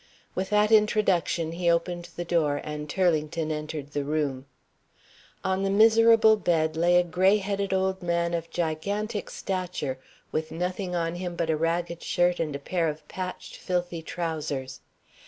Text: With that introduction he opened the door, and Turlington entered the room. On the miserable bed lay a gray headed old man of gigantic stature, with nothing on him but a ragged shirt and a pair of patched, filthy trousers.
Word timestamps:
With 0.33 0.49
that 0.49 0.71
introduction 0.71 1.51
he 1.51 1.69
opened 1.69 2.09
the 2.15 2.25
door, 2.25 2.59
and 2.63 2.89
Turlington 2.89 3.51
entered 3.51 3.91
the 3.91 4.03
room. 4.03 4.47
On 5.43 5.61
the 5.61 5.69
miserable 5.69 6.37
bed 6.37 6.75
lay 6.75 6.95
a 6.97 7.03
gray 7.03 7.37
headed 7.37 7.71
old 7.71 8.01
man 8.01 8.33
of 8.33 8.49
gigantic 8.49 9.29
stature, 9.29 9.99
with 10.31 10.51
nothing 10.51 10.95
on 10.95 11.13
him 11.13 11.35
but 11.35 11.51
a 11.51 11.55
ragged 11.55 12.01
shirt 12.01 12.39
and 12.39 12.55
a 12.55 12.57
pair 12.57 12.87
of 12.87 13.07
patched, 13.07 13.57
filthy 13.57 14.01
trousers. 14.01 14.79